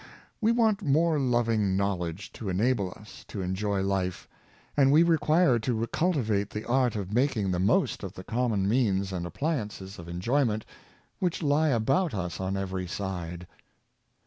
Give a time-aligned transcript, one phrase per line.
[0.41, 4.27] We want more loving knowledge to enable us to en joy life,
[4.75, 9.13] and we require to cultivate the art of making the most of the common means
[9.13, 10.65] and appliances of enjoy ment
[11.19, 13.45] which lie about us on every side.